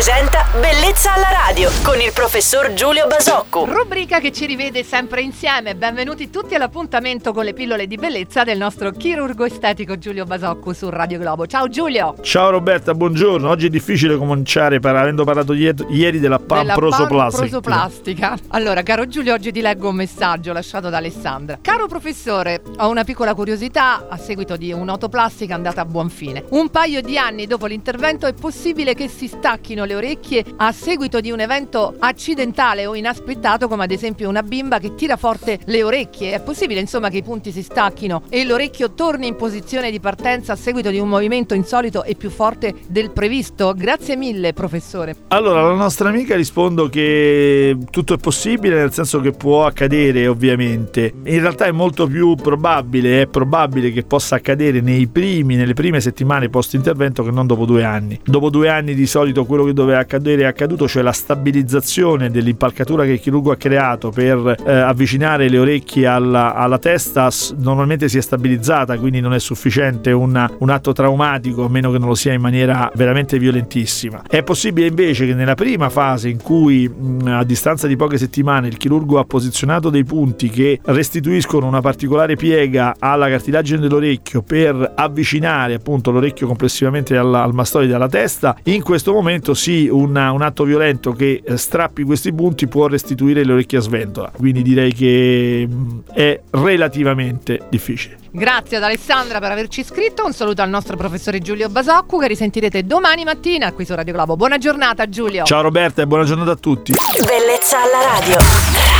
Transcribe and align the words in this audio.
presenta 0.00 0.46
Bellezza 0.58 1.12
alla 1.12 1.28
radio 1.46 1.70
con 1.82 2.00
il 2.00 2.10
professor 2.14 2.72
Giulio 2.72 3.06
Basocco. 3.06 3.66
Rubrica 3.66 4.18
che 4.18 4.32
ci 4.32 4.46
rivede 4.46 4.82
sempre 4.82 5.20
insieme. 5.20 5.74
Benvenuti 5.74 6.30
tutti 6.30 6.54
all'appuntamento 6.54 7.34
con 7.34 7.44
le 7.44 7.52
pillole 7.52 7.86
di 7.86 7.96
bellezza 7.96 8.42
del 8.42 8.56
nostro 8.56 8.92
chirurgo 8.92 9.44
estetico 9.44 9.98
Giulio 9.98 10.24
Basocco 10.24 10.72
su 10.72 10.88
Radio 10.88 11.18
Globo. 11.18 11.46
Ciao 11.46 11.68
Giulio. 11.68 12.14
Ciao 12.22 12.48
Roberta, 12.48 12.94
buongiorno. 12.94 13.46
Oggi 13.46 13.66
è 13.66 13.68
difficile 13.68 14.16
cominciare 14.16 14.80
par- 14.80 14.96
avendo 14.96 15.24
parlato 15.24 15.52
ieri, 15.52 16.18
della 16.18 16.38
prosoplastica. 16.38 17.46
prosoplastica. 17.46 18.38
Allora, 18.48 18.82
caro 18.82 19.06
Giulio, 19.06 19.34
oggi 19.34 19.52
ti 19.52 19.60
leggo 19.60 19.90
un 19.90 19.96
messaggio 19.96 20.54
lasciato 20.54 20.88
da 20.88 20.96
Alessandra. 20.96 21.58
Caro 21.60 21.86
professore, 21.86 22.62
ho 22.78 22.88
una 22.88 23.04
piccola 23.04 23.34
curiosità 23.34 24.06
a 24.08 24.16
seguito 24.16 24.56
di 24.56 24.72
un'autoplastica 24.72 25.54
andata 25.54 25.82
a 25.82 25.84
buon 25.84 26.08
fine. 26.08 26.44
Un 26.48 26.70
paio 26.70 27.02
di 27.02 27.18
anni 27.18 27.46
dopo 27.46 27.66
l'intervento 27.66 28.26
è 28.26 28.32
possibile 28.32 28.94
che 28.94 29.06
si 29.06 29.28
stacchino 29.28 29.88
le 29.90 29.94
orecchie 29.96 30.44
a 30.56 30.70
seguito 30.70 31.20
di 31.20 31.32
un 31.32 31.40
evento 31.40 31.94
accidentale 31.98 32.86
o 32.86 32.94
inaspettato 32.94 33.66
come 33.66 33.84
ad 33.84 33.90
esempio 33.90 34.28
una 34.28 34.42
bimba 34.44 34.78
che 34.78 34.94
tira 34.94 35.16
forte 35.16 35.58
le 35.64 35.82
orecchie. 35.82 36.32
È 36.32 36.40
possibile 36.40 36.78
insomma 36.78 37.08
che 37.08 37.16
i 37.18 37.22
punti 37.22 37.50
si 37.50 37.62
stacchino 37.62 38.22
e 38.28 38.44
l'orecchio 38.44 38.92
torni 38.92 39.26
in 39.26 39.34
posizione 39.34 39.90
di 39.90 39.98
partenza 39.98 40.52
a 40.52 40.56
seguito 40.56 40.90
di 40.90 41.00
un 41.00 41.08
movimento 41.08 41.54
insolito 41.54 42.04
e 42.04 42.14
più 42.14 42.30
forte 42.30 42.74
del 42.86 43.10
previsto? 43.10 43.74
Grazie 43.76 44.14
mille 44.14 44.52
professore. 44.52 45.16
Allora, 45.28 45.60
alla 45.60 45.74
nostra 45.74 46.08
amica 46.08 46.36
rispondo 46.36 46.88
che 46.88 47.76
tutto 47.90 48.14
è 48.14 48.18
possibile 48.18 48.76
nel 48.76 48.92
senso 48.92 49.20
che 49.20 49.32
può 49.32 49.66
accadere 49.66 50.28
ovviamente. 50.28 51.12
In 51.24 51.40
realtà 51.40 51.64
è 51.64 51.72
molto 51.72 52.06
più 52.06 52.36
probabile, 52.36 53.22
è 53.22 53.26
probabile 53.26 53.90
che 53.90 54.04
possa 54.04 54.36
accadere 54.36 54.80
nei 54.80 55.08
primi, 55.08 55.56
nelle 55.56 55.74
prime 55.74 56.00
settimane 56.00 56.48
post 56.48 56.74
intervento 56.74 57.24
che 57.24 57.32
non 57.32 57.48
dopo 57.48 57.64
due 57.64 57.82
anni. 57.82 58.20
Dopo 58.24 58.50
due 58.50 58.68
anni 58.68 58.94
di 58.94 59.06
solito 59.06 59.44
quello 59.44 59.64
che 59.64 59.78
doveva 59.80 60.00
accadere 60.00 60.42
è 60.42 60.44
accaduto, 60.44 60.86
cioè 60.86 61.02
la 61.02 61.12
stabilizzazione 61.12 62.30
dell'impalcatura 62.30 63.04
che 63.04 63.12
il 63.12 63.20
chirurgo 63.20 63.50
ha 63.50 63.56
creato 63.56 64.10
per 64.10 64.56
eh, 64.64 64.72
avvicinare 64.72 65.48
le 65.48 65.58
orecchie 65.58 66.06
alla, 66.06 66.54
alla, 66.54 66.78
testa 66.78 67.28
normalmente 67.56 68.08
si 68.08 68.18
è 68.18 68.20
stabilizzata, 68.20 68.98
quindi 68.98 69.20
non 69.20 69.34
è 69.34 69.38
sufficiente 69.38 70.12
una, 70.12 70.50
un 70.58 70.70
atto 70.70 70.92
traumatico, 70.92 71.64
a 71.64 71.68
meno 71.68 71.90
che 71.90 71.98
non 71.98 72.08
lo 72.08 72.14
sia 72.14 72.32
in 72.32 72.40
maniera 72.40 72.90
veramente 72.94 73.38
violentissima. 73.38 74.22
È 74.28 74.42
possibile 74.42 74.88
invece 74.88 75.26
che 75.26 75.34
nella 75.34 75.54
prima 75.54 75.88
fase 75.88 76.28
in 76.28 76.42
cui 76.42 76.88
mh, 76.88 77.26
a 77.26 77.44
distanza 77.44 77.86
di 77.86 77.96
poche 77.96 78.18
settimane 78.18 78.68
il 78.68 78.76
chirurgo 78.76 79.18
ha 79.18 79.24
posizionato 79.24 79.90
dei 79.90 80.04
punti 80.04 80.48
che 80.48 80.80
restituiscono 80.84 81.66
una 81.66 81.80
particolare 81.80 82.36
piega 82.36 82.96
alla 82.98 83.28
cartilagine 83.28 83.80
dell'orecchio 83.80 84.42
per 84.42 84.92
avvicinare 84.94 85.74
appunto 85.74 86.10
l'orecchio 86.10 86.46
complessivamente 86.46 87.16
alla, 87.16 87.42
al 87.42 87.54
mastoide 87.54 87.94
alla 87.94 88.08
testa, 88.08 88.56
in 88.64 88.82
questo 88.82 89.12
momento 89.12 89.54
sì 89.70 89.88
una, 89.88 90.32
un 90.32 90.42
atto 90.42 90.64
violento 90.64 91.12
che 91.12 91.42
eh, 91.44 91.56
strappi 91.56 92.02
questi 92.02 92.32
punti 92.32 92.66
può 92.66 92.88
restituire 92.88 93.44
le 93.44 93.52
orecchie 93.52 93.78
a 93.78 93.80
sventola, 93.80 94.32
quindi 94.36 94.62
direi 94.62 94.92
che 94.92 95.66
mm, 95.70 95.98
è 96.12 96.40
relativamente 96.50 97.60
difficile. 97.68 98.18
Grazie 98.32 98.78
ad 98.78 98.82
Alessandra 98.82 99.38
per 99.38 99.52
averci 99.52 99.80
iscritto, 99.80 100.24
un 100.24 100.32
saluto 100.32 100.62
al 100.62 100.68
nostro 100.68 100.96
professore 100.96 101.38
Giulio 101.38 101.68
Basoccu 101.68 102.18
che 102.18 102.26
risentirete 102.26 102.84
domani 102.84 103.24
mattina 103.24 103.72
qui 103.72 103.84
su 103.84 103.94
Radio 103.94 104.12
Globo. 104.12 104.36
Buona 104.36 104.58
giornata 104.58 105.08
Giulio. 105.08 105.44
Ciao 105.44 105.62
Roberta 105.62 106.02
e 106.02 106.06
buona 106.06 106.24
giornata 106.24 106.52
a 106.52 106.56
tutti. 106.56 106.92
Bellezza 106.92 107.78
alla 107.82 108.18
radio. 108.18 108.99